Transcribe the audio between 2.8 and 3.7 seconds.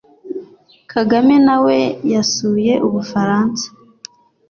Ubufaransa